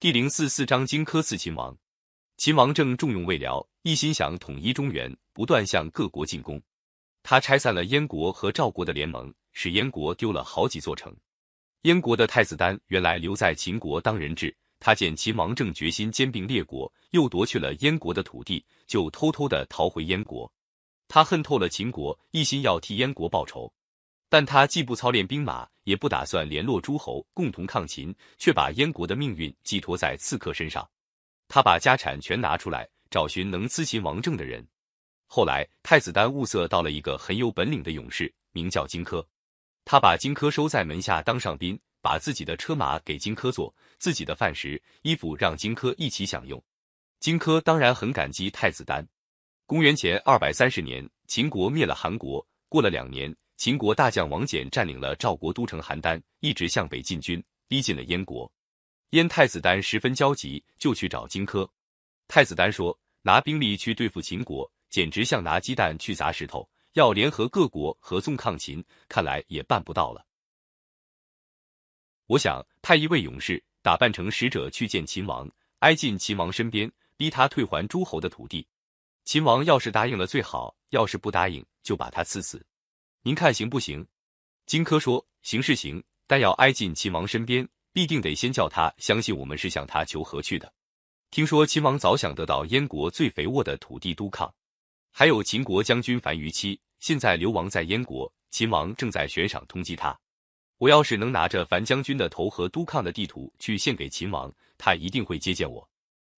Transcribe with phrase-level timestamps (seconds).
[0.00, 1.76] 第零四四章荆轲刺秦王。
[2.36, 6.62] 秦王政重用魏辽，一心想统一中原，不断向各国进攻。
[7.24, 11.12] 他拆散了燕国和赵国的联盟，使燕国丢了好几座城。
[11.82, 20.48] 燕国的太子丹原来留在秦国当人质，他见秦王政决心兼并列国，又夺去了燕国的土地，就偷偷的逃回燕国。
[21.08, 23.72] 他恨透了秦国，一心要替燕国报仇。
[24.28, 30.88] 但他既不操练兵马，也不打算联络诸侯共同抗秦，却把燕国的命运寄托在刺客身上。
[31.48, 34.66] 他把家产全拿出来，找寻能刺秦王政的人。
[35.26, 39.24] 后来，太子丹物色到了一个很有本领的勇士，名叫荆轲。
[39.84, 46.62] 他把荆轲收在门下当上宾，把自己的车马给荆轲坐，自己的饭食、衣服让荆轲一起享用。
[47.20, 49.06] 荆轲当然很感激太子丹。
[49.64, 52.46] 公元前二百三十年，秦国灭了韩国。
[52.68, 53.34] 过了两年。
[53.58, 58.50] 秦国大将王翦占领了赵国都城邯郸，一直向北进军，逼近了燕国。
[59.10, 61.68] 燕太子丹十分焦急，就去找荆轲。
[62.28, 66.70] 太子丹说：“拿兵力去对付秦国，简直像拿鸡蛋去砸石头。
[66.92, 70.24] 要联合各国合纵抗秦，看来也办不到了。
[72.26, 78.64] 我想派一位勇士，打扮成使者去见秦王，挨近秦王身边，逼他退还诸侯的土地。
[79.24, 82.64] 秦王要是答应了最好，要是不答应，就把他赐死。”
[83.22, 84.06] 您看行不行？
[84.66, 90.72] 荆轲说：“行是行，但要挨近秦王身边，必定得先叫他相信我们是向他求和去的。
[91.30, 94.54] 听说秦王早想得到燕国最肥沃的土地都抗，
[95.10, 100.18] 还有秦国将军樊於期，现在流亡在燕国，秦王正在悬赏通缉他。
[100.78, 105.86] 我要是能拿着樊将军的头和都抗的地图去献给秦王，他一定会接见我，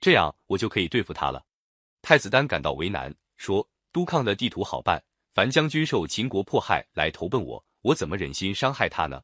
[0.00, 1.44] 这样我就可以对付他了。”
[2.02, 5.02] 太子丹感到为难，说：“都抗的地图好办。”
[5.34, 9.20] 樊将军受秦国迫害来投奔我，我怎么忍心伤害他呢？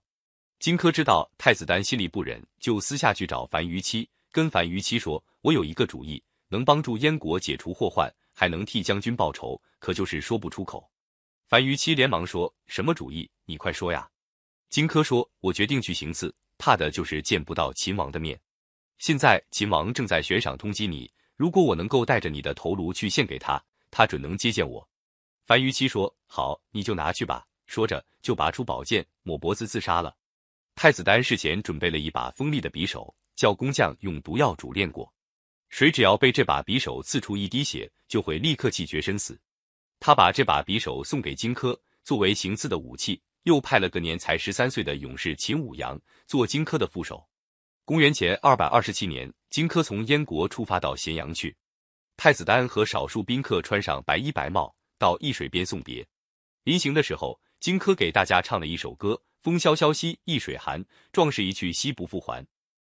[0.58, 10.90] 荆轲知道太子丹心里不忍，就私下去找樊於期，跟樊於期说：“我有一个主意，能帮助燕国解除祸患，还能替将军报仇，可就是说不出口。”
[11.46, 13.30] 樊於期连忙说：“什么主意？
[13.44, 14.10] 你快说呀！”
[14.68, 18.36] 荆轲说：“我决定去行刺，怕的就是见不到秦王的面。
[18.98, 23.62] 现在秦王正在悬赏通缉你，如果我能够带着你的头颅去献给他，
[23.92, 24.84] 他准能接见我。”
[25.50, 30.16] 樊於期说：“好，你就拿去吧。”说着就拔出宝剑，抹脖子自杀了。
[30.76, 35.12] 太子丹事前准备了一把锋利的匕首，叫工匠用毒药煮炼过，
[35.68, 39.36] 谁只要被这把匕首刺出一滴血，就会立刻气绝身死。
[39.98, 47.28] 他把这把匕首送给荆轲作为行刺的武器，又派了个年才十三岁的勇士秦舞阳做荆轲的副手。
[47.84, 51.56] 公元前二百二十七年，荆轲从燕国出发到咸阳去，
[52.16, 54.72] 太子丹和少数宾客穿上白衣白帽。
[55.00, 56.06] 到易水边送别，
[56.64, 62.46] 临行的时候，荆轲给大家唱了一首歌：“风萧萧兮易水寒，壮士一去兮不复还。”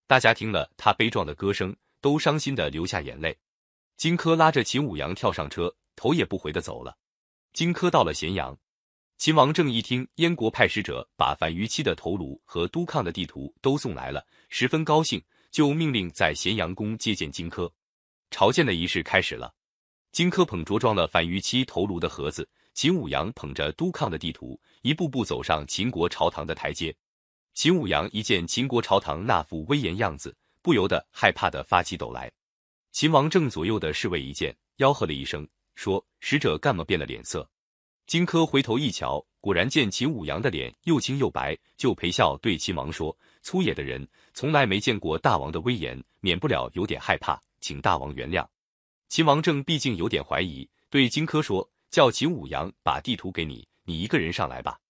[0.08, 3.38] 大家听了他悲壮的歌声，都伤心的流下眼泪。
[3.96, 6.98] 荆轲拉着秦舞阳跳上车，头也不回的走了。
[7.52, 8.58] 荆轲到了咸阳，
[9.16, 17.70] 秦王政一听燕国派使者把樊於期的头颅和都抗的地图都送来了，十分高兴，就命令在咸阳宫接见荆轲。
[18.32, 19.54] 朝见的仪式开始了。
[20.12, 26.94] 荆轲捧着装了樊於期头颅的盒子，秦舞阳捧着都抗的地图，一步步走上秦国朝堂的台阶。
[27.54, 32.30] 秦舞阳一见秦国朝堂那副威严样子，不由得害怕的发起抖来。
[32.90, 37.48] 秦王正左右的侍卫一见，吆喝了一声，说：“使者干嘛变了脸色？”
[38.06, 48.46] 荆轲回头一瞧，果然见秦舞阳的脸又青又白，就陪笑对秦王说：“粗野的人，从来没见过大王的威严，免不了有点害怕，请大王原谅。”
[49.12, 54.80] 秦王政毕竟有点怀疑，对荆轲说：“叫秦舞阳把地图给你，你一个人上来吧。”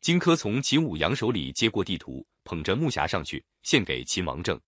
[0.00, 4.58] 荆轲从秦舞阳手里接过地图，捧着木匣上去，献给秦王政。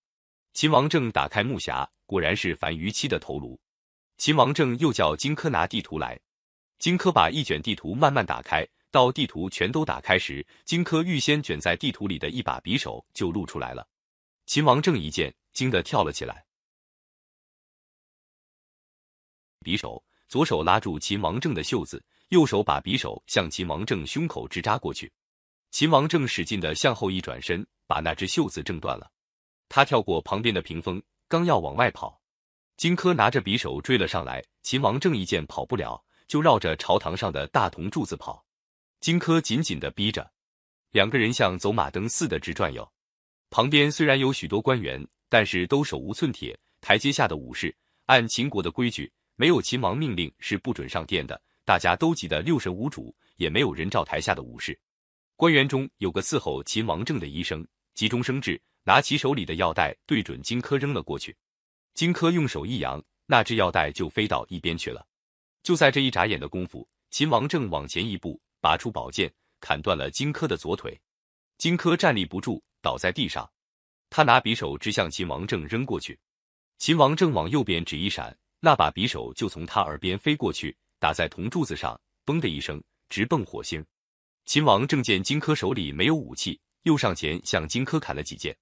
[0.53, 3.59] 秦王政打开木匣，果然是樊於期的头颅。
[4.19, 6.19] 秦王政又叫荆轲拿地图来。
[6.77, 13.87] 荆轲把一卷地图慢慢打开，到地图全都打开时，荆轲预先卷在地图里的一把匕首就露出来了。
[14.45, 16.45] 秦王政一见，惊得跳了起来。
[19.63, 25.11] 匕首，左手拉住秦王政的袖子，右手把匕首向秦王政胸口直扎过去。
[25.71, 29.11] 秦王政使劲的向后一转身，把那只袖子挣断了。
[29.67, 32.19] 他跳过旁边的屏风，刚要往外跑，
[32.77, 34.43] 荆轲拿着匕首追了上来。
[34.63, 38.45] 秦王政一见跑不了，就绕着朝堂上的大铜柱子跑。
[38.99, 40.31] 荆轲紧紧的逼着，
[40.91, 42.89] 两个人像走马灯似的直转悠。
[43.49, 46.57] 旁边虽然有许多官员，但是都手无寸铁。
[46.81, 49.11] 台阶下的武士，按秦国的规矩。
[49.39, 54.77] 没有秦王命令是不准上殿的，大家都急得六神无主，也没有人照台下的武士。
[55.37, 57.65] 官员中有个伺候秦王政的医生，
[57.95, 61.33] 急中生智，拿起手里的药袋对准荆轲扔了过去。
[61.93, 65.07] 荆轲用手一扬，那只药袋就飞到一边去了。
[65.63, 70.99] 就在这一眨眼的功夫，秦王正往前一步，拔出宝剑，砍断了荆轲的左腿。
[71.57, 73.49] 荆轲站立不住，倒在地上。
[74.09, 76.19] 他拿匕首直向秦王正扔过去。
[76.77, 83.85] 秦王正往右边指一闪，那把匕首就从他耳边飞过去，打在铜柱子上，嘣的一声，直蹦火星。
[84.45, 88.57] 秦王正见荆轲手里没有武器，又上前向荆轲砍了几剑。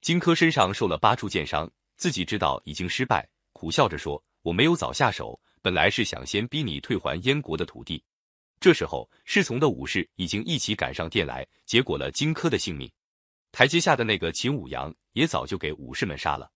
[0.00, 8.02] 荆轲身上受了八处剑伤，自己知道已经失败，苦笑着说：“我没有早下手，本来是想先逼你退还燕国的土地。”
[8.58, 12.90] 这时候，侍从的武士已经一起赶上殿来，结果了荆轲的性命。
[13.52, 16.50] 台阶下的那个秦舞阳也早就给武士们杀了。